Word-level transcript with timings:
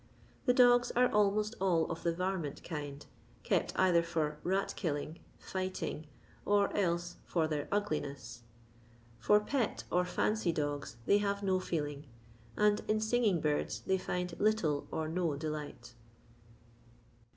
The 0.47 0.53
dogs 0.55 0.89
are 0.95 1.11
almost 1.11 1.53
all 1.61 1.85
of 1.91 2.01
the 2.01 2.11
"varmint" 2.11 2.63
kind, 2.63 3.05
kept 3.43 3.71
either 3.75 4.01
for 4.01 4.39
rat 4.41 4.73
killing, 4.75 5.19
fighting, 5.37 6.07
or 6.43 6.75
else 6.75 7.17
for 7.23 7.47
their 7.47 7.67
ugliness. 7.71 8.41
For" 9.19 9.39
pet" 9.39 9.83
or" 9.91 10.03
fancy" 10.17 10.51
dogs 10.53 10.97
they 11.05 11.19
have 11.19 11.43
no 11.43 11.59
feeling, 11.59 12.07
and 12.57 12.81
in 12.87 12.99
singing 12.99 13.41
birds 13.41 13.81
they 13.81 13.99
find 13.99 14.33
little 14.39 14.87
or 14.89 15.07
no 15.07 15.35
delight. 15.35 15.93